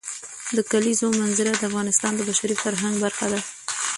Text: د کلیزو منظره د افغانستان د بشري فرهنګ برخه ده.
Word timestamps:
د 0.55 0.57
کلیزو 0.71 1.07
منظره 1.19 1.51
د 1.55 1.61
افغانستان 1.69 2.11
د 2.15 2.21
بشري 2.29 2.55
فرهنګ 2.63 2.95
برخه 3.03 3.25
ده. 3.31 3.39